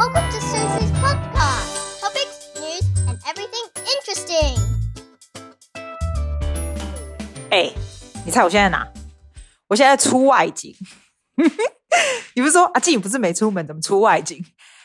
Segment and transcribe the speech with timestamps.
[0.00, 2.00] Welcome to Susie's podcast.
[2.00, 4.56] Topics, news, and everything interesting.
[7.50, 7.70] 哎、
[8.24, 8.88] 你猜我现在哪？
[9.68, 10.74] 我现在出外景。
[12.34, 14.42] 你不是说阿静、啊、不是没出门，怎么出外景？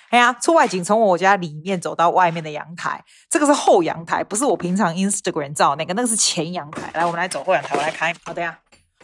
[0.09, 6.91] 哎呀，出外景从我家里面走到外面的阳台，这个是后阳台，不是我平常 Instagram 照那个，那个是前阳台。
[6.93, 8.13] 来，我们来走后阳台，我来开。
[8.25, 8.59] 好的呀，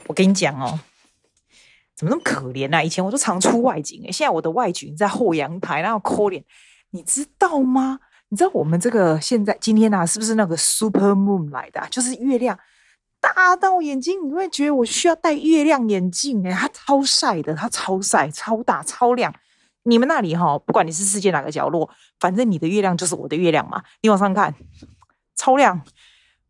[0.08, 0.78] 我跟你讲哦。
[2.02, 2.82] 怎么那么可怜啊？
[2.82, 6.44] 以前我都常出外景，现在我的外景在后阳台，然后可怜，
[6.90, 8.00] 你知道吗？
[8.30, 11.80] 你知道我们这个现在今天啊，是不是那个 Super Moon 来的？
[11.92, 12.58] 就是月亮
[13.20, 19.32] 大到眼睛，你会觉得我需要戴月亮眼镜哎，它超晒的，它超晒，超大，超亮。
[19.84, 21.88] 你们那里哈，不管你是世界哪个角落，
[22.20, 23.84] 反正你的月亮就是我的月亮嘛。
[24.02, 24.56] 你往上看，
[25.36, 25.80] 超亮。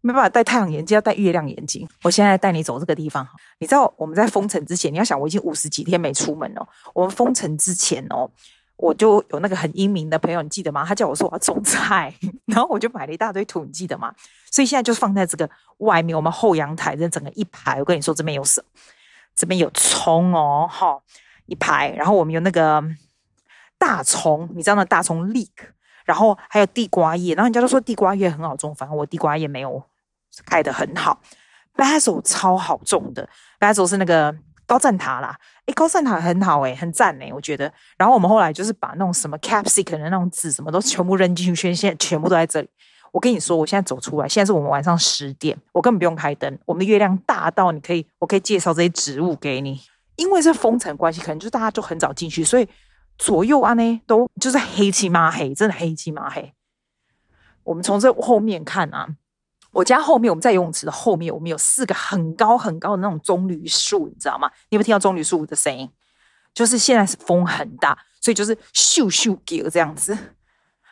[0.01, 1.87] 没办法戴太阳眼镜，要戴月亮眼镜。
[2.03, 3.27] 我现在带你走这个地方。
[3.59, 6.67] 你知道我们在封城之前，你要想我已经五十几天没出门了。
[6.93, 8.29] 我们封城之前哦，
[8.77, 10.83] 我就有那个很英明的朋友，你记得吗？
[10.83, 12.11] 他叫我说我要种菜，
[12.47, 14.11] 然后我就买了一大堆土，你记得吗？
[14.51, 17.77] 所以现在就放在这个外面，我们后阳台这整个一排。
[17.77, 18.67] 我跟你说，这边有什么？
[19.35, 20.99] 这边有葱哦，哈，
[21.45, 21.91] 一排。
[21.91, 22.83] 然后我们有那个
[23.77, 25.47] 大葱，你知道那大葱 leek，
[26.05, 27.35] 然后还有地瓜叶。
[27.35, 29.83] 然后人家都说地瓜叶很好种，反正我地瓜叶没有。
[30.45, 31.21] 开得很好
[31.75, 33.27] ，Basil 超好种的
[33.59, 34.33] ，Basil 是那个
[34.65, 37.71] 高赞塔啦，诶，高赞塔很好诶，很赞诶，我觉得。
[37.97, 42.69] 然后我们后来就是把那种什么 capsicum 的那种籽什么都全部扔进去，现在全部都在这里。
[43.11, 49.81] 我跟你说，我现在走出来，现在是我们晚上十点，我根本不用开灯，我们的月亮大到你可以，我可以介绍这些植物给你。
[50.15, 52.69] 因为是封城关系，可能就大家就很早进去，所以
[53.17, 56.53] 左右啊呢都就是黑漆麻黑，真的黑漆麻黑。
[57.63, 59.09] 我们从这后面看啊。
[59.71, 64.49] 我家后面，我们在游泳池的后面，我们有四个很高很高的那种棕榈树，你知道吗？
[64.69, 65.89] 你有没有听到棕榈树的声音？
[66.53, 70.17] 就是现在是风很大，所以就是咻咻叫这样子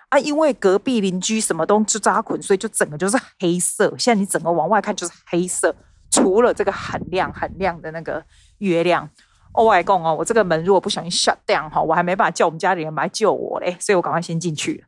[0.07, 0.17] 啊。
[0.19, 3.93] 因为隔壁邻居什么都就扎捆，所以就整个就是黑色。
[3.97, 5.75] 现在你整个往外看就是黑色，
[6.09, 8.23] 除了这个很亮很亮的那个
[8.59, 9.09] 月亮。
[9.51, 14.85] 哦，外公哦，我这个门如果不小心 shut down 哈，我还没办法叫我们家里人来救我嘞，所以我赶快先进去。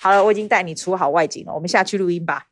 [0.00, 2.46] 好了，我已经带你出好外景了，我们下去录音吧。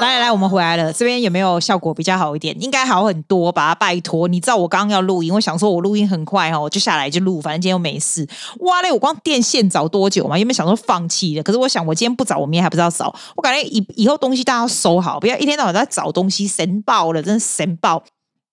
[0.00, 0.92] 来来来，我们回来了。
[0.92, 2.60] 这边有没有效果比较好一点？
[2.60, 3.72] 应该好很多吧？
[3.72, 8.28] 拜托，你知道我刚刚要录音，我想说我录音很快哈，我就下来就录，反正今天又没事。
[8.60, 10.36] 哇嘞，我光电线找多久嘛？
[10.36, 11.42] 有没有想说放弃了？
[11.44, 13.14] 可是我想，我今天不找，我明天还不知道找。
[13.36, 18.02] 我感觉以以后东西大家要收好，不要一天到晚在找东西，神爆了，真的神爆。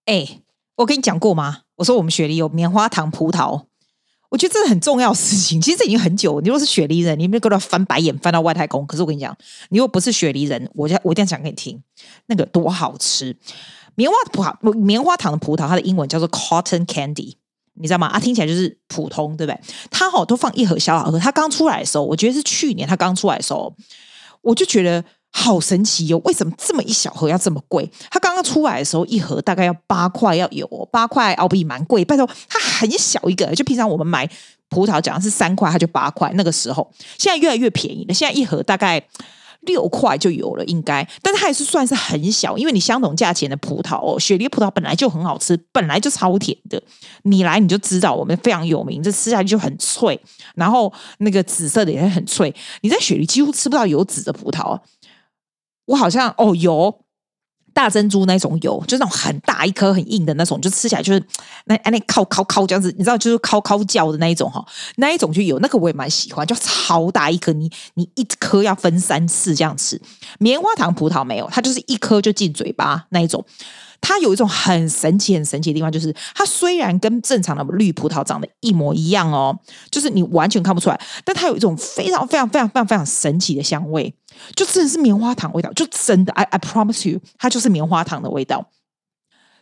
[0.06, 0.28] 哎，
[0.76, 1.62] 我跟你讲过吗？
[1.78, 3.69] 我说我们雪梨有棉花糖葡萄。
[4.30, 5.60] 我觉得这是很重要事情。
[5.60, 6.40] 其实这已经很久。
[6.42, 8.86] 你如果是雪梨人，你没有给他翻白眼翻到外太空。
[8.86, 9.36] 可是我跟你讲，
[9.70, 11.82] 你又不是雪梨人，我我一定要讲给你听，
[12.28, 13.36] 那个多好吃。
[13.96, 17.34] 棉花葡萄，棉花糖的葡萄，它的英文叫做 cotton candy，
[17.74, 18.08] 你知道吗？
[18.08, 19.60] 啊，听起来就是普通，对不对？
[19.90, 21.20] 它好都放一盒小小盒。
[21.20, 23.76] 它刚出来的时候，我觉得是去年它刚出来的时候，
[24.42, 25.04] 我就觉得。
[25.32, 26.18] 好神奇哟！
[26.26, 27.90] 为什么这么一小盒要这么贵？
[28.10, 32.04] 它刚刚出来的时候，一盒大概要八块，要有八块澳币，蛮贵。
[32.04, 34.28] 拜托，它很小一个，就平常我们买
[34.70, 36.32] 葡萄讲是三块，它就八块。
[36.34, 38.14] 那个时候，现在越来越便宜了。
[38.14, 39.02] 现在一盒大概
[39.62, 41.08] 六块就有了，应该。
[41.22, 46.82] 但是它还是算是很小，因为你相同价钱的葡萄哦，雪梨葡萄本来就很好吃，本来就超甜的。
[47.24, 50.20] 你来你就知道，我们非常有名，这吃下去就很脆，
[50.56, 52.54] 然后那个紫色的也很脆。
[52.82, 54.80] 你在雪梨几乎吃不到有籽的葡萄。
[55.90, 57.02] 我好像哦有
[57.74, 61.24] 大珍珠那种有，就那种很大一颗很硬的那种，就吃起来就是
[61.66, 64.64] 那那靠靠靠这样子，你知道就是靠靠叫的那一种哈，
[64.98, 70.00] 那一种就有那个我也蛮喜欢，就超大一颗，你你一颗要分三次这样吃。
[70.40, 73.44] 棉花糖葡萄没有，它就是一颗就进嘴巴那一种。
[74.02, 79.58] 它有一种很神奇、很神奇的地方，就是它虽然跟正常的绿葡萄长得一模一样哦，
[79.92, 84.14] 就是你完全看不出来，但它有一种非常、非常、非常、非常、非常神奇的香味，
[84.56, 88.70] 就真的是棉花糖味道，就真的，I I promise you，它就是棉花糖的味道，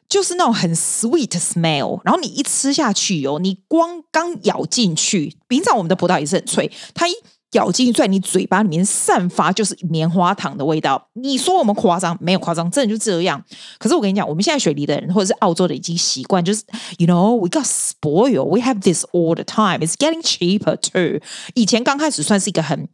[0.07, 2.01] 就是那种很 sweet smell。
[2.03, 7.13] 然后你一吃下去哦，你光刚咬进去，平常我们的葡萄也是很脆，它一。
[7.53, 11.09] 咬进在你嘴巴里面散发就是棉花糖的味道。
[11.13, 12.17] 你说我们夸张？
[12.19, 13.41] 没有夸张，真的就这样。
[13.77, 16.61] 可是我跟你讲，我们现在雪梨的人或者是澳洲的已经习惯，就是
[16.97, 19.79] you know we got spoil, we have this all the time.
[19.79, 21.21] It's getting cheaper too.
[21.53, 22.87] 以前刚开始算是一个很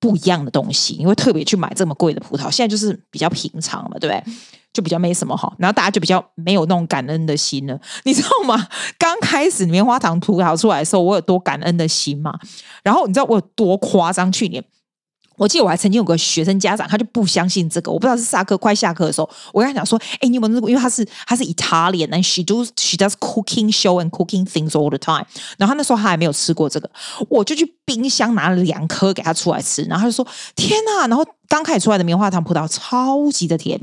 [0.00, 2.50] 不一样的东西，你会特别去买这么贵的葡萄。
[2.50, 4.34] 现在就是比较平常嘛，对不对？
[4.72, 8.68] 就比较没什么好，然后大家就比较没有那种感恩的心了，你知道吗？
[8.98, 12.32] 刚开始棉花糖吐槽出来的时候，我有多感恩的心嘛？
[12.82, 14.30] 然后你知道我有多夸张？
[14.30, 14.64] 去年
[15.40, 17.90] 我记得我还曾经有个学生家长，他就不相信这个。
[17.90, 20.68] 我不知道是下课快下课的时候，我跟他讲说：“哎，你有没有？
[20.68, 25.24] 因为他是他是 Italian，and she dos she does cooking show and cooking things all the time。
[25.56, 26.90] 然后他那时候他还没有吃过这个，
[27.30, 29.82] 我就去冰箱拿了两颗给他出来吃。
[29.84, 31.08] 然后他就说：天呐！
[31.08, 33.80] 然后刚开始出来的棉花糖葡萄超级的甜。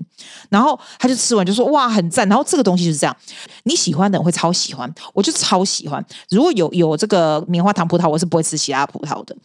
[0.50, 2.30] 然后他就吃完就说：哇，很赞。
[2.30, 3.18] 然后这个东西就是这样，
[3.64, 6.06] 你喜欢的人会超喜欢，我就超喜欢。
[6.30, 9.36] 如果有有这个棉花糖葡萄，我是不会吃其他葡萄的。”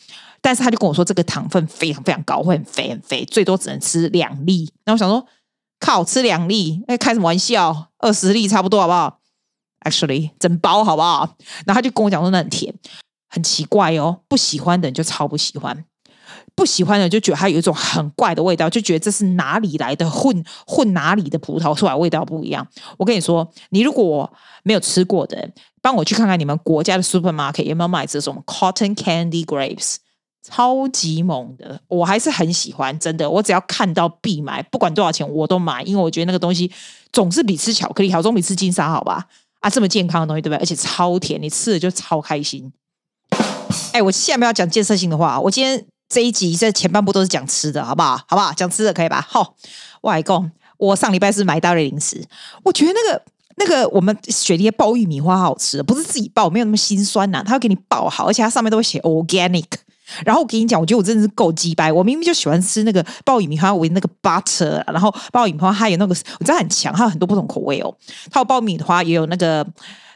[0.43, 4.71] 但是他就跟我说，这个糖分非常非常高，会很肥很肥，最多只能吃两粒。
[4.85, 5.25] 那我想说，
[5.79, 7.91] 靠，吃两粒，哎，开什么玩笑？
[7.99, 9.21] 二十粒差不多好不好
[9.85, 11.37] ？Actually，整包好不好？
[11.65, 12.75] 然后他就跟我讲说，那很甜，
[13.29, 14.21] 很奇怪哦。
[14.27, 15.85] 不喜欢的人就超不喜欢，
[16.57, 22.67] 不喜欢的就觉得它有一种很怪的味道，就觉得这是哪里来的混混哪里的葡萄出来味道不一样。
[22.99, 24.29] 我跟你说，你如果
[24.65, 25.51] 没有吃过的，
[25.81, 29.99] 帮我去看看你们国家的 supermarket 有没有卖这种 cotton candy grapes。
[30.43, 33.31] 超级猛的，我还是很喜欢，真的。
[33.31, 36.71] 我只要看到必买，不管多少钱我都买，因为我觉得那个东西
[37.13, 39.27] 总是比吃巧克力好，总比吃金沙好吧？
[39.61, 40.59] 啊，这么健康的东西，对不对？
[40.59, 42.73] 而且超甜，你吃了就超开心。
[43.93, 48.17] 哎，我下面要讲建设性的话，我今天这一集在前半部都是讲吃的，好不好？
[48.27, 48.53] 好不好？
[48.53, 49.25] 讲吃的可以吧？
[49.29, 49.55] 好，
[50.01, 52.27] 外公，我上礼拜是买到了零食，
[52.65, 53.23] 我觉得那个
[53.59, 59.67] 那个我们雪梨的爆玉米花好吃，不是自己爆，没有那么心酸呐、啊，他会给你爆好，而且它上面都会写 organic。
[60.25, 61.93] 然后我跟你讲，我觉得我真的是够鸡掰。
[61.93, 67.95] 我明明就喜欢吃那个爆米花为那个 butter，然后爆米花还有那个，我真的很强，它有很多不同口味哦。
[68.31, 69.67] 它有爆米花，也有那个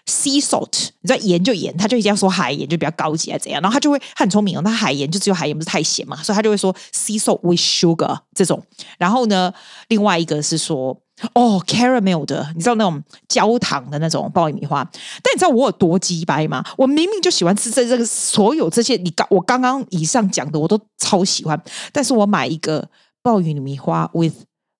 [0.07, 3.61] sea salt，你知道盐就盐，他就一定要说海盐就比较高级啊怎样。
[3.61, 8.63] 然后他就会他很聪明哦，它海盐就只有海盐不是太咸嘛，所以他就会说 sea salt with sugar 这种。
[8.99, 9.53] 然后呢，
[9.89, 11.01] 另外一个是说。
[11.33, 14.87] 哦，caramel 的，你知道那种焦糖的那种爆米花，
[15.23, 16.63] 但你知道我有多鸡掰吗？
[16.77, 21.59] 我明明就喜欢吃这这个所有这些，你刚我刚刚以上讲的我都超喜欢，
[21.91, 22.87] 但是我买一个
[23.23, 24.35] 爆米花 with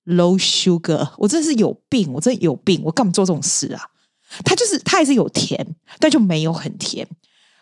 [0.05, 3.81] low sugar，我真的是有病，我真有病，我干嘛做这种事啊？
[4.45, 5.67] 它就是它还是有甜，
[5.99, 7.07] 但就没有很甜。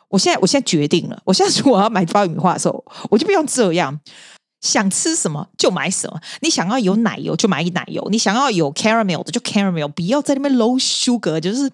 [0.09, 4.01] 我现在我现在决定了，我现在如果要买爆米花的时候，我就不用这样。
[4.61, 11.71] 想吃什么就买什么，你想要有奶油就买奶油，你想要有 caramel 的就 caramel，不要在那边 low sugar，就是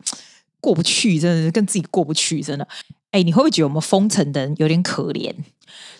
[0.60, 2.66] 过不去，真的是跟自己过不去，真的。
[3.10, 5.34] 哎，你会不会觉得我们封城的人有点可怜？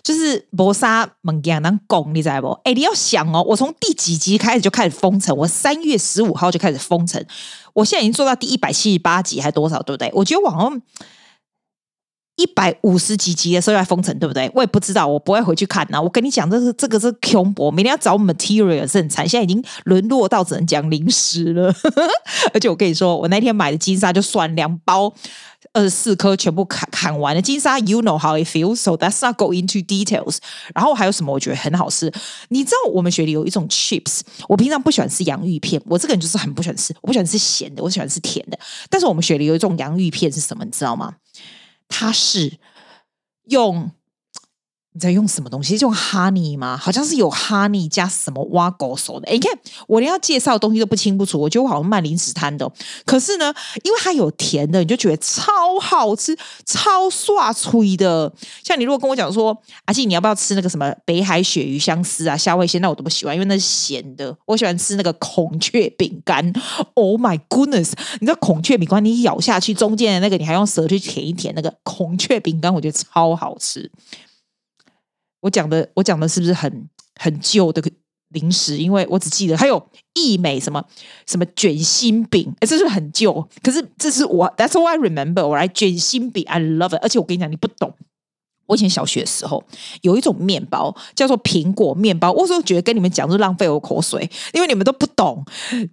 [0.01, 2.47] 就是搏杀猛样当拱，你知道不？
[2.63, 7.23] 哎，你要想哦，我从第几集开始就开始封城，我三月十五号就开始封城，
[7.73, 10.09] 我现在已经做到第一百七十八集，还多少，对不对？
[10.13, 10.81] 我觉得网络。
[12.41, 14.49] 一百五十几集的时候要封城，对不对？
[14.55, 16.01] 我也不知道，我不会回去看呐、啊。
[16.01, 21.71] 我跟你讲，这是这个是恐怖，明天要找 material 是很惨，现在已经沦落到只能讲零食了。
[22.51, 25.13] 而且我跟你说，我那天买的金沙就算两包
[25.73, 27.41] 二十四颗全部砍砍完了。
[27.41, 30.37] 金沙，you know how it feels，so that's not go into details。
[30.73, 31.31] 然后还有什么？
[31.31, 32.11] 我觉得很好吃。
[32.49, 38.57] 你知道我们雪里有一种 chips，我平常不喜欢吃洋芋片，我这个人就是很不喜欢吃，我不喜欢吃咸的，我喜欢吃甜的。
[38.89, 40.65] 但是我们雪里有一种洋芋片是什么？
[40.65, 41.13] 你知道吗？
[42.01, 42.57] 他是
[43.43, 43.91] 用。
[44.93, 45.77] 你在用什么东西？
[45.77, 46.75] 是用 honey 吗？
[46.75, 49.27] 好像是有 honey 加什么挖狗手的。
[49.27, 49.51] 哎，你看
[49.87, 52.69] 我连要介绍的东西都不清不楚，我觉得我好像卖零食摊的。
[53.05, 53.53] 可是呢，
[53.83, 58.33] 因为它有甜的，你就觉得超好吃，超刷脆的。
[58.63, 64.35] 像你如果跟我讲说，阿信你要不要吃那个什么北海鳕鱼香丝啊、虾味鲜，那我都不喜欢，因为那是咸的。
[64.45, 66.51] 我喜欢吃那个孔雀饼干。
[66.95, 67.93] Oh my goodness！
[68.19, 73.89] 你知道孔雀饼干，你咬下去中间的那个，你还用舌去舔一舔那个孔雀饼干，我觉得超好吃。
[75.41, 77.83] 我讲的，我讲的是不是很很旧的
[78.29, 78.77] 零食？
[78.77, 80.83] 因为我只记得还有益美什么
[81.27, 83.47] 什么卷心饼，哎，这是很旧。
[83.61, 85.45] 可是这是我，That's all I remember。
[85.45, 87.01] 我来卷心饼，I love it。
[87.01, 87.93] 而且我跟你讲，你不懂。
[88.71, 89.61] 我以前小学的时候
[90.01, 95.43] 有一种面包叫做苹果面包，我说觉得跟你们讲是浪费我口水，因为你们都不懂。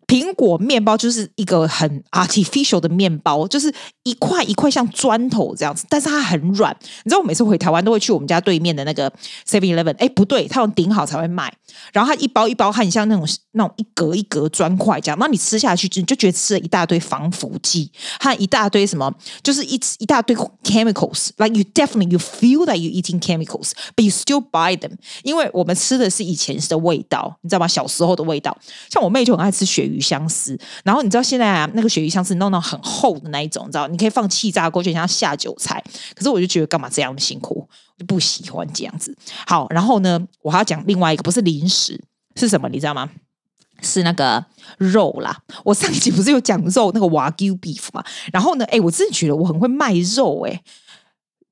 [0.07, 3.73] 苹果面包就是一个很 artificial 的面包，就是
[4.05, 6.75] 一块一块像砖头这样子，但是它很软。
[7.03, 9.11] 你知道我每次回台湾都会去我们家对面的那个
[9.45, 11.53] Seven Eleven，哎，不对，它用顶好才会卖。
[11.93, 22.68] 然后它一包一包，它很像那种那种一格一格砖块这样，那你吃下去就就觉得吃了一大堆防腐剂，还一大堆什么，就是一一大堆 chemicals，like you definitely you feel。
[22.69, 27.67] That you eating chemicals, but you still buy them，因为我们吃的是以前的味道，你知道吗？
[27.67, 28.55] 小时候的味道，
[28.91, 35.83] 像我妹就很爱吃鳕鱼香丝，然后你知道现在啊，那个鳕鱼香丝弄到很厚的那一种，你知道，你可以放气炸锅，就像下酒菜。
[36.15, 39.17] 可是我就觉得干嘛这样辛苦，我就不喜欢这样子。
[39.47, 41.99] 好，然后呢，我还要讲另外一个，不是零食，
[42.37, 42.69] 是什么？
[42.69, 43.09] 你知道吗？
[43.81, 44.45] 是那个
[44.77, 45.35] 肉啦。
[45.65, 48.05] 我上一集不是有讲肉那个 Wagyu beef 嘛？
[48.31, 50.63] 然后呢，哎，我真的觉得我很会卖肉，哎。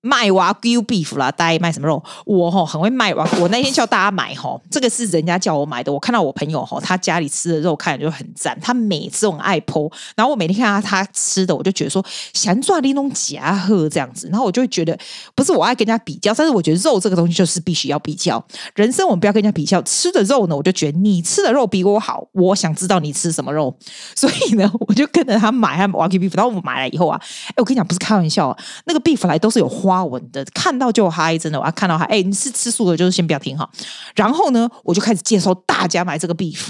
[0.07, 2.03] 卖 Wagyu beef 啦，大家卖什么肉？
[2.25, 3.29] 我吼很会卖哇！
[3.41, 5.93] 我那天叫大家买吼，这个是人家叫我买的。
[5.93, 14.97] 我看到我朋友吼，他家里吃的肉看着就很赞，他每次很爱剖然后我每天看到他吃的，我就觉得说想赚那种假货这样子，然后我就会觉得
[15.35, 18.43] 不是我爱跟人家比较，但是我觉得肉这个东西就是必须要比较。
[18.75, 23.75] 人生我们不要跟人家比较，吃的肉呢，我就觉得你吃的肉比我好，我想知道你吃什么肉，
[24.15, 33.69] 所以呢，我就跟着他买他 Wagyu beef，然后我买来以后啊，哎，我跟你讲不是开玩笑啊，那个 beef 来都是有花纹的，看到就嗨，真的，我要看到嗨，哎，你是吃素的，就是先不要听哈。
[34.15, 36.69] 然后呢，我就开始介绍大家买这个 beef。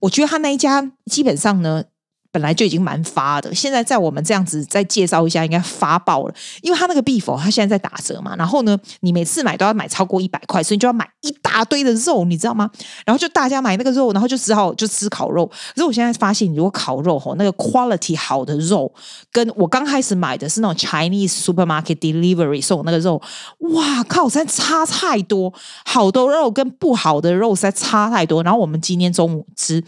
[0.00, 1.84] 我觉得他那一家基本上呢。
[2.30, 6.34] 本来就已经蛮发的，现在在我们这样子再介绍一下，应该发爆了。
[6.60, 8.36] 因为他那个 beef，他现在在打折嘛。
[8.36, 12.70] 然后呢，你每次买都要买超过一百块，所以你就要买一大堆的肉，你知道吗？
[13.06, 15.46] 然后就大家买那个肉，然后就只好就吃烤肉。
[15.46, 18.92] 可是我现在发现，如果烤肉吼，那个 quality 好的肉，
[19.32, 23.20] 跟我刚开始买的是那种 Chinese supermarket delivery 送那个肉，
[23.60, 25.52] 哇靠，实在差太多。
[25.86, 28.42] 好的肉跟不好的肉实在差太多。
[28.42, 29.82] 然后我们今天中午吃。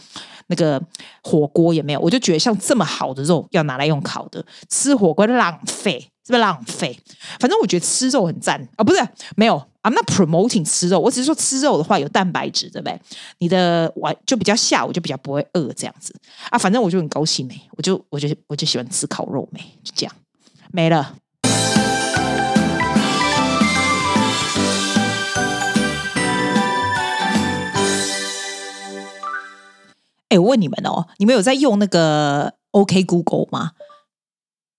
[0.51, 0.79] 那个
[1.23, 6.99] 火锅也没有，我就觉得像这么好的肉要拿来用烤的，吃火锅浪费，是不是浪费？
[7.39, 8.99] 反正我觉得吃肉很赞啊，哦，不是
[9.37, 12.99] 没有，I'm not promoting 吃肉，我只是说吃肉的话有蛋白质，对不对？
[13.37, 16.13] 你的晚就比较下午就比较不会饿这样子
[16.49, 20.13] 啊，反正我就很高兴没，我就我就我就喜欢吃烤肉没，就这样
[20.71, 21.15] 没了。
[30.31, 33.71] 哎，我问你们哦，你们有在用那个 OK Google 吗？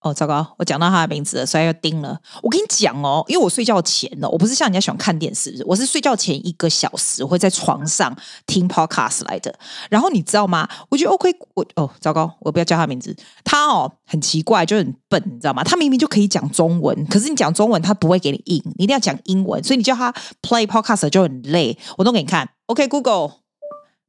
[0.01, 2.19] 哦，糟糕，我讲到他的名字了，所以要盯了。
[2.43, 8.17] 我跟你讲哦，因为我睡觉前呢，我不是像人家喜欢看电视，我是睡觉前一个小时会在床上
[8.47, 9.55] 听 Podcast 来的。
[9.91, 10.67] 然后你知道吗？
[10.89, 13.15] 我觉得 OK，我哦，糟糕，我不要叫他名字。
[13.45, 15.63] 他哦很奇怪，就很笨，你知道吗？
[15.63, 21.79] 他明明就可以讲中文，可是你讲中文他不会给你印，你一定要讲英文，所以你叫他 Play Podcast 就很累。
[21.99, 23.42] 我都给你看，OK Google。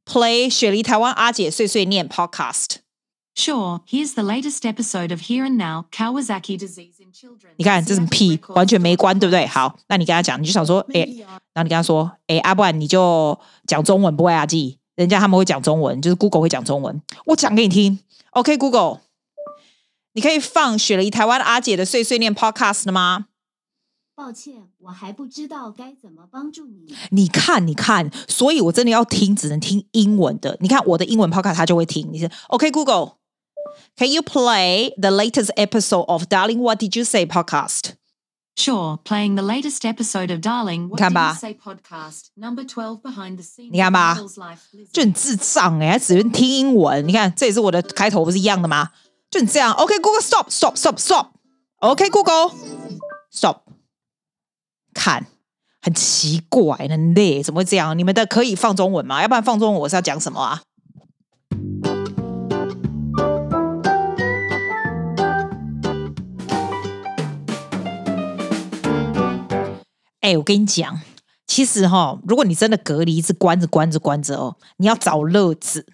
[0.04, 2.76] Play 雪梨台湾阿姐碎碎念 Podcast。
[3.36, 7.52] Sure, here's the latest episode of Here and Now Kawasaki disease in children.
[7.56, 9.44] 你看这什么屁，完全没关，对不对？
[9.46, 11.00] 好，那你跟他讲，你就想说，哎，
[11.52, 17.02] 然后你跟他说，哎，阿不然你就讲中文，不会阿记，人家他们会讲中文，就是 Google 会讲中文。
[17.24, 17.98] 我讲给你听
[18.30, 19.00] ，OK Google，
[20.12, 23.26] 你可以放雪梨台湾阿姐的碎碎念 Podcast 了吗？
[24.16, 26.94] 抱歉，我还不知道该怎么帮助你。
[27.10, 30.56] 你看，你看，所以我真的要听，只能听英文的。
[30.60, 32.08] 你看我的英文 podcast，他就会听。
[32.12, 37.94] 你是，OK Google，Can you play the latest episode of Darling What Did You Say podcast?
[38.56, 43.34] Sure, playing the latest episode of Darling What Did You Say podcast number twelve behind
[43.34, 43.72] the scenes.
[43.72, 44.14] 你看吧，
[44.92, 47.04] 就很智障哎、欸，只能听英文。
[47.08, 48.90] 你看，这也是我的开头，不是一样的吗？
[49.28, 51.30] 就你这样，OK Google，stop，stop，stop，stop。
[51.80, 53.62] OK Google，stop。
[54.94, 55.26] 看，
[55.82, 57.98] 很奇怪，很累，怎么会这样？
[57.98, 59.20] 你们的可以放中文吗？
[59.20, 60.62] 要不然放中文，我是要讲什么啊？
[70.20, 71.00] 哎、我跟你讲，
[71.46, 75.84] 其实哈，如果你真的隔离，一直关着关着关着哦，你要找乐子。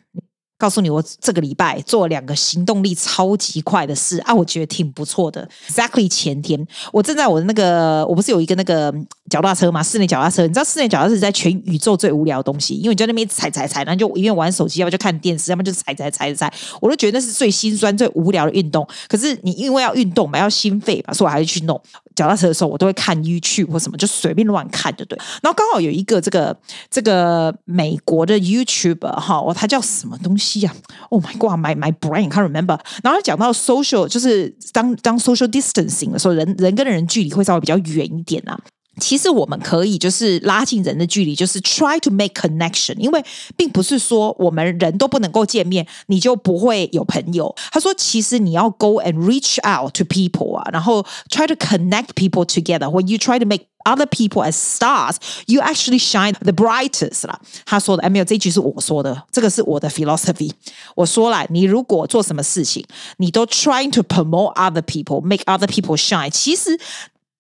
[0.60, 5.48] 告诉你，我这个礼拜做两个行动力超级快的事啊，我觉得挺不错的。
[5.66, 8.94] Exactly 前天，我正在我的那个，我不是有一个那个
[9.30, 10.42] 脚踏车嘛，室内脚踏车。
[10.42, 16.52] 你知道室内脚踏车是在全宇宙最无聊的东西，因为你在那边踩踩踩，然后就一边玩手机，要么就看电视，要么就踩踩踩踩。
[16.78, 18.86] 我都觉得那是最心酸、最无聊的运动。
[19.08, 21.80] 可是你因为要运动嘛，要心肺嘛，所以我还是去弄。
[22.20, 25.18] 脚踏车的时候，我都会看 YouTube 或什么，就随便乱看，就对。
[25.42, 26.54] 然后刚好有一个这个
[26.90, 30.76] 这个美国的 YouTuber 哈，他叫什么东西啊
[31.08, 32.78] ？Oh my god，my my brain can't remember。
[33.02, 38.60] 然后他讲到 social，就是当当 social distancing 的时候，人人跟人距离会稍微比较远一点啊。
[38.99, 43.21] 其实我们可以就是拉近人的距离，就是 try to make connection，因为
[43.57, 47.53] 并不是说我们人都不能够见面，你就不会有朋友。
[47.73, 53.45] 他说，其实你要 go and reach out to people 啊，然后 try to connect people together。When you try to
[53.45, 57.37] make other people as stars, you actually shine the brightest 啦。
[57.65, 60.51] 他说的，哎，没有，这一句是我说的，这个是我的 philosophy。
[60.95, 62.85] 我说了，你如果做什么事情，
[63.17, 66.79] 你都 trying to promote other people, make other people shine，其实。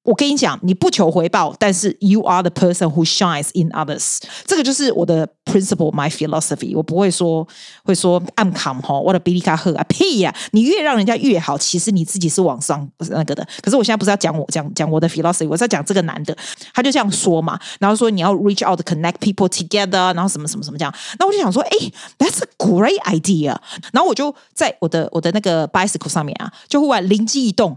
[0.02, 4.18] 我跟你讲，你不求回报，但是 you are the person who shines in others。
[4.46, 6.72] 这个就是我的 principle，my philosophy。
[6.74, 7.46] 我不会说
[7.84, 10.34] 会说 I'm come 哈，我的比你卡赫啊屁呀！
[10.52, 13.46] 你越让人家越好，其实你自己是往上那个的。
[13.60, 16.34] 可是我现在不是要讲我讲讲我的 philosophy，我是要讲这个男的，
[16.72, 17.60] 他就这样说嘛。
[17.78, 20.94] 然后说你要 reach out connect people together，然后什么什么什么这样。
[21.18, 21.70] 那我就想说，哎
[22.18, 23.54] ，that's a great idea。
[23.92, 27.76] 然后我就在我的我的那个 bicycle 上面啊，就忽然灵机一动。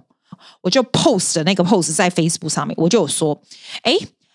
[0.62, 3.42] 我就 post 那个 post 在 Facebook 上面，我就有说，
[3.84, 3.94] 哎，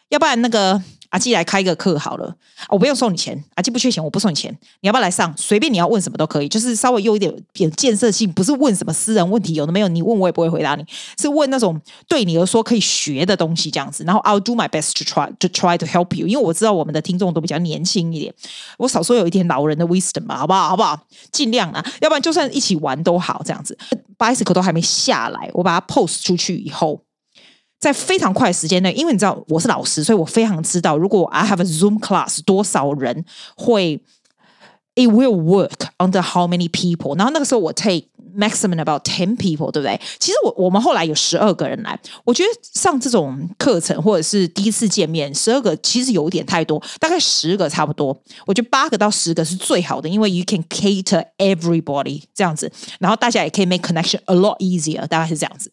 [0.09, 0.83] 要不然那个。
[1.11, 2.35] 阿基来开一个课好了，
[2.69, 5.33] 我不用收你钱，阿基不缺钱，我不收你钱，你要不要来上？
[5.37, 10.85] 随便你要问什么都可以，就是稍微有一点点建设性，不是问什么私人问题，有的没有，你问我也不会回答你，
[11.19, 14.05] 是问那种对你而说可以学的东西这样子。
[14.05, 18.35] 然后 I'll do my best to try to try to help you，因为我知道我们的听众都比较年轻一点，
[18.77, 20.69] 我少说有一点老人的 wisdom 嘛，好不好？
[20.69, 20.99] 好不好？
[21.33, 23.77] 尽量啊，要不然就算一起玩都好，这样子。
[24.19, 27.01] Bicycle 都还没下来，我把它 post 出去以后。
[27.79, 33.25] 在非常快的时间内，因为你知道我是老师，所以我非常知道，如果 I have a Zoom class，多少人
[33.57, 34.01] 会
[34.97, 37.17] ，it will work under how many people。
[37.17, 38.07] 然后那个时候我 take
[38.37, 40.01] maximum about ten people，对不对？
[40.19, 48.17] 其实我我们后来有十二个人来，我觉得上这种课程或者是第一次见面，十二个其实有点太多，大概十个差不多。
[48.47, 55.73] 我觉得八个到十个是最好的，因为 you can cater everybody 这样子，然后大家也可以 make connection a lot easier，大概是这样子。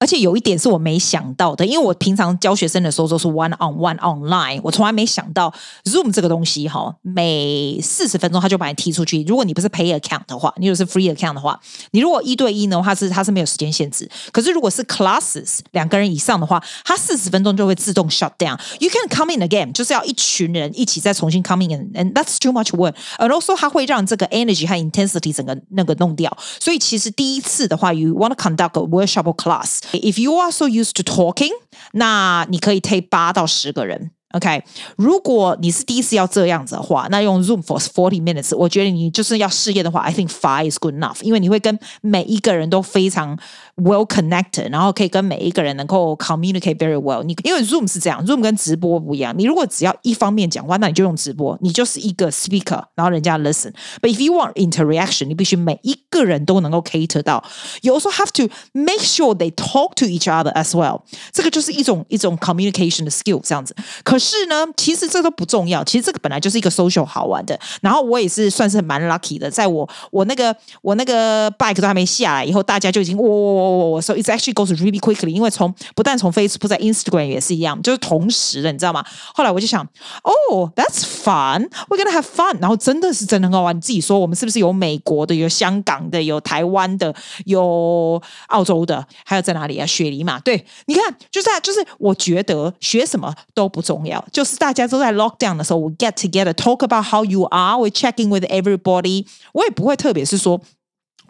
[0.00, 5.52] 而且有一点是我没想到的，因为我平常教学生的时候都是 one on one online，我从来没想到
[5.84, 9.22] Zoom 这个东西哈，每四十分钟他就把你踢出去。
[9.24, 14.10] 如果你不是 pay account 的话，你如果是 free account 的话，你如果一对一呢，它是它是没有时间限制。
[14.32, 18.58] 可是如果是 classes 两个人以上的话，它四十分钟就会自动 shut down。
[18.78, 22.94] You can come in again，就是要一群人一起再重新 come in，and that's too much work。
[23.18, 26.34] And also 它会让这个 energy 和 intensity 整个那个弄掉。
[26.58, 29.80] 所以其实第一次的话，you want to conduct a workshop class。
[29.91, 31.51] If you are so used to talking，
[31.93, 34.11] 那你可以 take 八到十个人。
[34.31, 34.63] OK，
[34.97, 43.39] 如果你是第一次要这样子的话，那用 Zoom for forty minutes，我觉得你就是要试验的话，I think five is good enough，因为你会跟每一个人都非常
[43.82, 47.22] well connected，然后可以跟每一个人能够 communicate very well。
[47.22, 49.34] 你因为 Zoom 是这样，Zoom 跟直播不一样。
[49.36, 53.72] 你如果只要一方面讲话，那你就用直播，你就是一个 speaker，然后人家 listen。
[54.00, 57.44] But if you want interaction，你必须每一个人都能够 cater 到。
[57.82, 61.02] You also have to make sure they talk to each other as well。
[61.32, 63.74] 这个就是一种一种 communication 的 skill，这样子。
[64.04, 65.82] 可是呢，其实这都不重要。
[65.84, 67.58] 其实这个本来就是一个 social 好玩的。
[67.80, 75.29] 然后我也是算是蛮 lucky 的，在我我那个我那个 bike 都还没下来以后，大家就已经哇哇哇哇哇，so it actually goes really quickly。
[75.29, 79.05] 因为从不但从 Facebook 在 Instagram 也是一样，就是同时的，你知道吗？
[79.33, 79.83] 后来我就想，
[80.23, 82.57] 哦，that's fun，we're gonna have fun。
[82.59, 83.75] 然后真的是真的很好玩。
[83.75, 87.13] 你自己说，我们是不是有美国的，有香港的，有台湾的，
[87.45, 89.85] 有澳洲的，还有在哪里啊？
[89.85, 94.23] 雪梨嘛，对，你看，就是就是，我觉得学什么都不重要。
[94.31, 99.25] 就是大家都在 lockdown 的时候，我 get together talk about how you are, we checking with everybody。
[99.53, 100.59] 我也不会特别是说。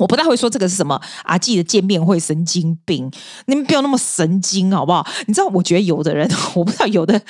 [0.01, 3.09] 我不太会说这个是什么阿季的见面会，神经病，
[3.47, 5.07] 你们不要那么神经好不好？
[5.27, 7.21] 你知道，我觉得有的人，我不知道有的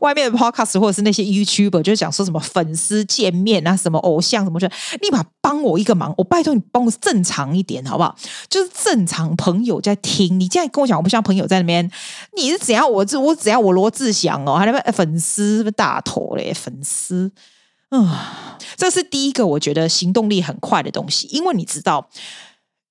[0.00, 4.68] 外面的 podcast 或者是那些 YouTuber 就是讲说什么粉丝见面啊，什么偶像什么，就
[5.00, 8.16] 立马帮我一个忙，我拜托你帮我正常一点好不好？
[8.48, 11.90] 就是正常朋友在听，你这样跟我讲，我不像朋友在那边，
[12.36, 12.88] 你是怎样？
[12.88, 13.60] 我这我怎样？
[13.60, 17.32] 我罗志祥哦，还那边粉丝大头嘞，粉丝。
[17.90, 22.08] 啊，这是第一个我觉得行动力很快的东西，因为你知道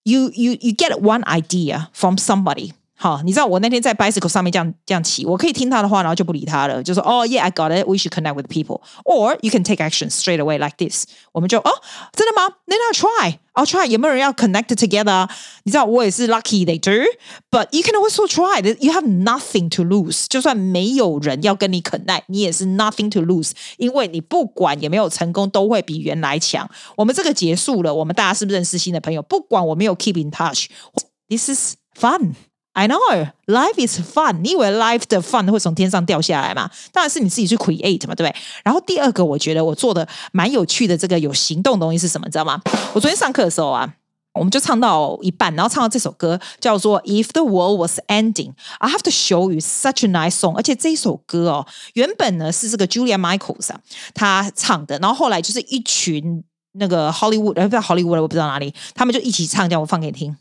[0.03, 2.73] ，you you you get one idea from somebody。
[2.98, 10.76] 好，你知道我那天在 bicycle 上面这样这样骑，我可以听他的话，然后就不理他了，就说哦、oh,，Yeah，I got it，we should connect with people，or you can take action straight away like
[10.78, 11.04] this。
[11.32, 11.70] 我们就哦，
[12.12, 12.54] 真的吗？
[12.66, 13.86] Then I'll try，I'll try。
[13.88, 15.28] 有没有人要 connect together？
[15.64, 20.26] 你知道我也是 lucky they do，but you can also try。You have nothing to lose。
[20.28, 26.70] 就算没有人要跟你 connect，你也是 nothing to lose，因为你不管有没有成功，都会比原来强。
[26.96, 29.20] 我们这个结束了，我们大家是不是认识新的朋友？
[29.20, 32.34] 不管我没有 keep in touch，this is fun。
[32.79, 34.39] I know life is fun。
[34.41, 36.71] 你以为 life 的 fun 会从天上掉下来吗？
[36.93, 38.35] 当然是你自己去 create 嘛，对不对？
[38.63, 42.29] 然后第二个，我觉得我做的蛮有趣的，这个有行动的东西是什么？
[42.29, 42.61] 知道吗？
[42.93, 43.93] 我昨天上课的时候啊，
[44.33, 48.33] 我们就唱到一半，然后唱到这首歌叫做《If the World Was Ending》
[48.77, 50.55] ，I have to show you such a nice song。
[50.55, 53.81] 而且这一首歌哦，原本呢是这个 Julia Michaels 啊，
[54.13, 56.41] 他唱的，然后后来就是一群
[56.75, 60.37] 那个 Hollywood，呃，不知道 Hollywood，我不知道哪里，他们就一起唱，叫我放给你听。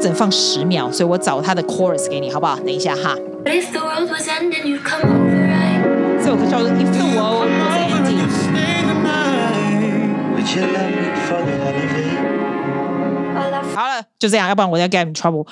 [0.00, 2.56] 我只能放十秒，所以我找他的 chorus 给你，好不好？
[2.60, 3.14] 等一下哈。
[3.44, 3.60] 这
[6.24, 8.16] 首歌叫做《If the World Was Ending》。
[13.74, 15.46] 好了，就这样，要不然我要 get in trouble。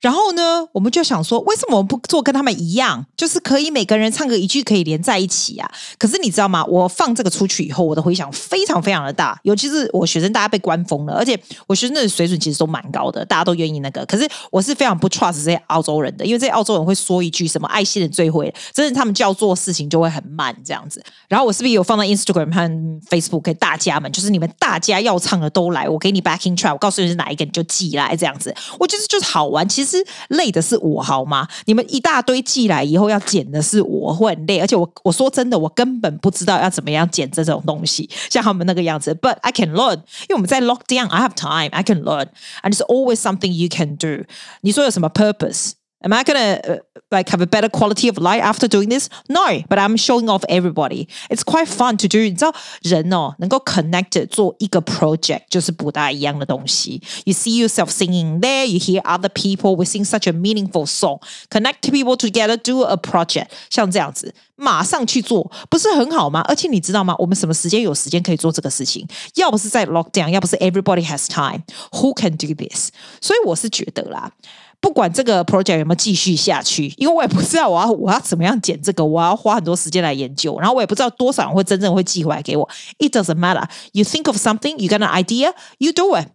[0.00, 5.70] 然后呢，我们就想说，为什么我们不做跟他们一样，就是可以每个人唱个一句，可以连在一起啊？
[5.98, 6.64] 可是你知道吗？
[6.64, 14.04] 我放这个出去以后，我的回响非常非常的大，尤其是我学生，大家被关疯了，而且我学生的水准其实都蛮高的，大家都愿意那个。
[14.06, 21.04] 可是我是非常不 trust 这些澳洲人的，因为这些澳洲人会说一句什么“爱心人最会”，真的他们叫做事情就会很慢这样子。
[21.28, 22.70] 然后我是不是有放到 Instagram 和
[23.10, 24.10] Facebook 给大家们？
[24.10, 28.54] 就是你们大家要唱的都来，我给你 backing track，我告诉你是哪一个，你就寄来这样子。
[28.78, 29.89] 我觉得就是好玩，其实
[30.28, 31.46] 累的是我好吗？
[31.66, 34.58] 你们一大堆寄来以后要剪的是我，会很累。
[34.58, 39.14] 而且我我说真的，我根本不知道要怎么样剪这种东西，像他们那个样子。
[39.14, 44.24] But I can learn，因为我们在 lock down，I have time，I can learn，and it's always something you can do。
[44.62, 45.72] 你说有什么 purpose？
[46.05, 46.77] purpose？Am I gonna uh,
[47.09, 49.09] like have a better quality of life after doing this?
[49.27, 51.07] No, but I'm showing off everybody.
[51.29, 52.19] It's quite fun to do.
[52.19, 52.53] 你知道
[52.83, 57.01] 人哦，能够 connect 做一个 project 就是不大一样的东西。
[57.25, 58.65] You see yourself singing there.
[58.65, 59.75] You hear other people.
[59.75, 61.21] We sing such a meaningful song.
[61.49, 62.57] Connect people together.
[62.57, 63.47] Do a project.
[63.69, 66.41] 像这样子，马上去做，不是很好吗？
[66.47, 67.15] 而且你知道吗？
[67.17, 69.07] 我们什么时间有时间可以做这个事情？
[69.35, 71.63] 要不是在 lockdown，要不是 everybody has time.
[71.91, 72.89] Who can do this?
[73.21, 74.31] 所以我是觉得啦。
[74.80, 82.68] 不管这个 project 有没有继续下去，因为我也不知道我要我要怎么样剪这个，我要花很多时间来研究，然后我也不知道多少人会真正会寄回来给我。
[82.98, 83.68] It doesn't matter.
[83.92, 86.28] You think of something, you got an idea, you do it.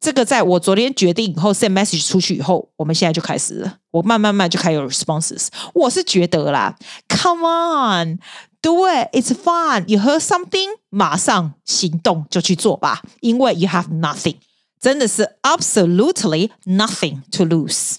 [0.00, 3.76] 这个在我昨天决定以后 send message 出去以后，我们现在就开始了。
[3.90, 5.48] 我慢慢慢就开始有 responses。
[5.74, 6.74] 我是觉得啦
[7.06, 8.18] ，Come on,
[8.62, 9.10] do it.
[9.12, 9.84] It's fun.
[9.86, 14.36] You heard something，马上行动就去做吧，因为 you have nothing.
[14.80, 17.96] 真的是 absolutely nothing to lose。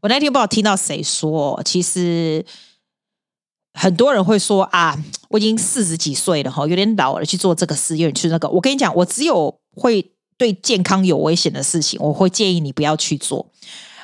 [0.00, 2.44] 我那天不知道听到谁说，其实
[3.72, 8.48] 很多人会说啊，我已经四十几岁了哈，有点老了，去做这个事，有点去那个。
[8.50, 13.50] 我跟你讲，我只有会对健康有危险的事情，我会建议你不要去做。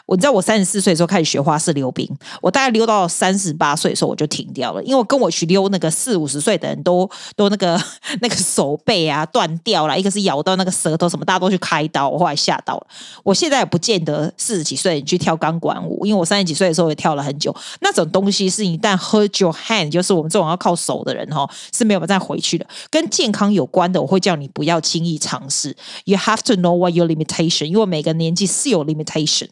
[0.06, 2.08] 我知道我三十四岁的时候开始学花式溜冰，
[2.40, 7.80] 我大概溜到三十八岁的时候我就停掉了，因为跟我去溜那个四五十岁的人都都那个
[8.20, 12.86] 那个手背啊断掉了，一个是咬到那个舌头什么，大家都去开刀，我后来吓到了。
[13.22, 22.66] 我现在也不见得四十几岁你去跳钢管舞，因为我三十几岁的时候也跳了很久，那种东西是一旦 hurt your hand，就是我们这种要靠手的人哈是没有办法再回去的。
[22.90, 25.74] 跟健康有关的，我会叫你不要轻易尝试。
[26.04, 29.48] You have to know what your limitation，因为每个年纪是有 limitation。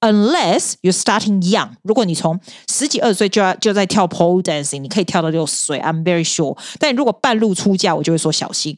[0.00, 2.38] Unless you're starting young，如果你从
[2.70, 6.58] 十几二十岁就要就在跳 pole dancing，你可以跳到六十岁，I'm very sure。
[6.78, 8.76] 但如果半路出家，我就会说小心。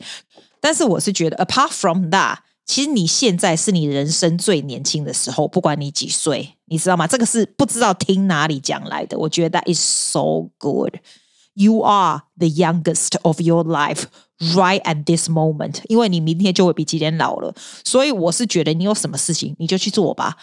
[0.60, 7.08] 但是我是觉得，apart from that，其实你现在是你人生最年轻的时候，不管你几岁，你知道吗？
[7.08, 9.18] 这个是不知道听哪里讲来的。
[9.18, 10.94] 我觉得 that is so good。
[11.54, 14.04] You are the youngest of your life
[14.54, 17.54] right at this moment，因为你明天就会比今天老了。
[17.84, 20.36] 所以我是觉得，你有什么事情你就去做吧。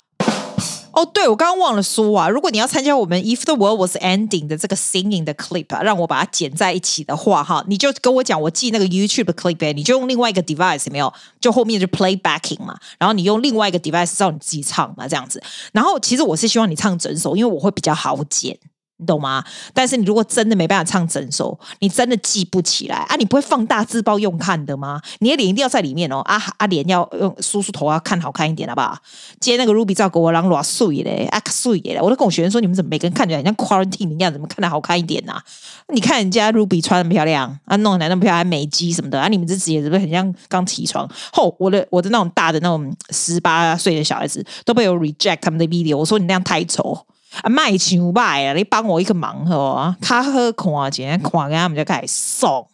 [0.93, 11.11] 哦、对，我刚刚忘了说啊，如果你要参加我们 If the World Was Ending 的这个 Singing 的 clip 啊，让我把它剪在一起的话，哈，你就跟我讲，我记那个 YouTube clip，你就用另外一个 device 没有？
[11.41, 15.41] 就后面就 Playbacking 嘛，然后你用另外一个 device 照你自己唱嘛，这样子。
[15.71, 18.57] 然后其实我是希望你唱整首，因为我会比较好剪。
[19.03, 19.43] 你懂吗？
[19.73, 23.15] 但是你如果真的没办法唱整首，你真的记不起来啊！
[23.17, 25.01] 你不会放大字报用看的吗？
[25.19, 26.19] 你的脸一定要在里面哦！
[26.21, 28.97] 啊啊，脸要用梳梳头，啊看好看一点，好不好？
[29.41, 31.99] 今天那个 Ruby 照给我让裸睡嘞，啊睡耶！
[32.01, 34.31] 我都跟我学生说，你们怎么每个人看起来像 quarantine 一样？
[34.31, 35.43] 怎么看得好看一点呐、啊？
[35.89, 39.27] 你看人家 Ruby 穿那么漂亮啊，弄得那么漂亮，还美肌什么的啊！
[39.27, 41.09] 你们这职业是不是很像刚起床？
[41.31, 47.05] 后我的我的那种大的那种十八岁的小孩子都被我 reject 他们的 video，我说你那样太丑。
[47.41, 48.53] 啊，卖钱卖啊！
[48.53, 52.67] 你帮我一个忙好啊，较好看钱，看给他们就开始送。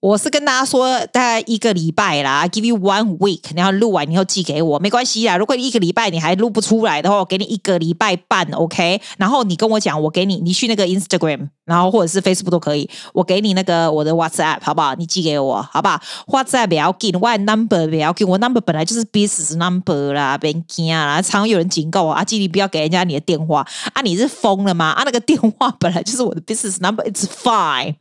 [0.00, 5.36] 我是跟大家说，大概一个礼拜啦，give you one week，然后录完以后寄给我，没关系啦。
[5.36, 9.00] 如果你一个礼拜你还录不出来的话，我给你一个礼拜半，OK？
[9.16, 14.94] 然后你跟我讲，我给你，你去那个 Instagram，然后或者是 Facebook 都可以，我给你那个我的 WhatsApp，好不好？
[14.94, 21.20] 你寄给我，好不好？WhatsApp 不要紧，我 number 不要紧，我 number 本来就是 business number 啦，别惊啦。
[21.20, 24.90] 常有人警告我，阿基你不要给人家你的电话，啊，你是疯了吗？
[24.90, 27.96] 啊，那个电话本来就是我的 business number，it's fine，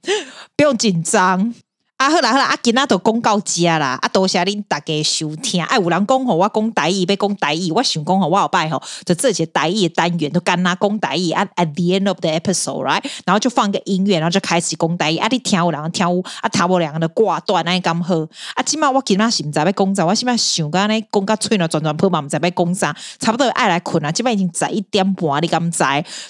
[0.55, 1.55] 不用紧张。
[1.97, 5.63] 啊，好啦好啦，啊，今仔都讲到遮啦，啊，多谢恁大家收听。
[5.63, 11.31] 哎，有人讲吼，我讲台语，要讲台语，我想讲吼，我后摆吼，就这些台语的单元都干那讲台语。
[11.31, 15.17] 啊，at the end of the episode，right，然后就放个音乐，然后就开始讲台语。
[15.17, 18.15] 啊，你听有人听有，啊，听无两个人挂断，那咁好。
[18.53, 24.11] 啊，今麦我今仔是毋知要讲啥，我今麦想讲呢，讲到嘴呢转转破嘛，毋知要讲啥，差不多爱来困啊。
[24.11, 25.83] 今麦已经十一点半，你敢知？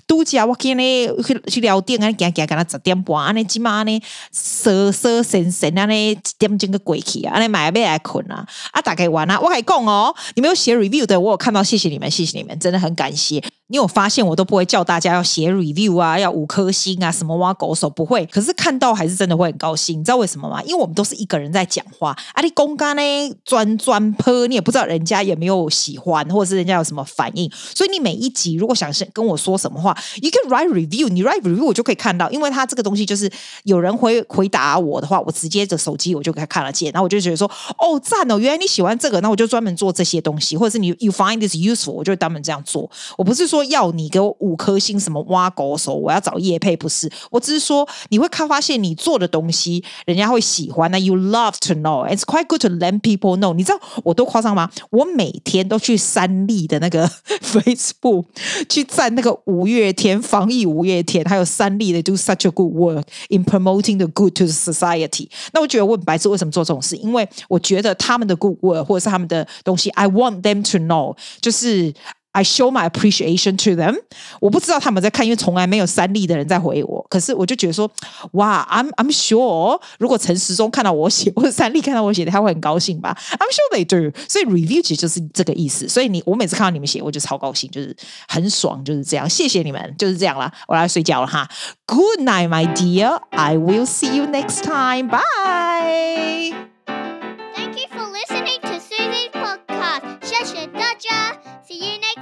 [0.07, 4.01] 拄只我今日去去聊天，啊，行行，干那十点半，安尼今麦呢，
[4.31, 5.56] 说说先。
[5.59, 13.43] 神啊，那点钟个鬼气啊，那买买来困啊，啊，大概玩啊，我还讲哦，你们有写 review 的，我有看到，谢谢你们，谢谢你们，真的很感谢。
[13.69, 19.99] 你有发现我都不会叫大家要写 review 啊，要五颗星啊，什么挖狗手不会，可是看到还是真的会很高兴。
[19.99, 20.63] 你知道为什么吗？
[20.63, 23.01] 因为我们都是一个人在讲话，阿里公干呢
[23.43, 33.29] 专专泼，你也不知道人家有没有喜欢，或者是人家有什么反应，所以你每一集如果想跟我说什么话，你可以 write review，你 write review 我就可以看到，因为他这个东西就是
[33.63, 37.45] 有人回回答我的话，我直接的手机我就可以看得见，然后我就觉得说，
[37.79, 42.89] 哦赞哦，原来你喜欢这个，那我就专门做这些东西，或者是你 you find this useful，我就专门这样做。
[43.17, 44.27] 我不是说说要你给我。
[44.39, 45.95] 五颗星什么挖狗手？
[45.95, 47.11] 我要找业配不是？
[47.31, 50.89] 我只是说你会看发现你做的东西，人家会喜欢。
[50.91, 53.53] 那 you love to know, it's quite good to let people know。
[53.53, 54.69] 你知道我多夸张吗？
[54.91, 57.09] 我每天都去三立的那个
[57.41, 58.25] Facebook
[58.69, 65.27] 去赞那个五月天防疫五月天，还有三立的 do such a good work in promoting the good to society。
[65.53, 66.95] 那我觉得我很白痴，为什么做这种事？
[66.97, 71.93] 因为我觉得他们的 good work 或者是他们的东西，I want them to know，就是。
[72.37, 73.95] I show my appreciation to them。
[74.39, 77.03] 我不知道他们在看，因为从来没有三立的人在回我。
[77.09, 77.89] 可是我就觉得说，
[78.33, 84.15] 哇，I'm I'm sure，如果陈时中看到我写，或者三立看到我写的，他会很高兴吧？I'm sure they do。
[84.29, 85.89] 所以 review 其实就是这个意思。
[85.89, 87.95] 所以你我每次看到你们写，我就超高兴，就是
[88.27, 89.27] 很爽，就是这样。
[89.27, 90.53] 谢谢你们，就是这样啦。
[90.67, 91.49] 我来睡觉了哈。
[91.87, 93.19] Good night, my dear.
[93.31, 95.09] I will see you next time.
[95.09, 96.76] Bye.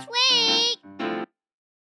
[0.10, 0.80] Wake.
[0.84, 0.85] week.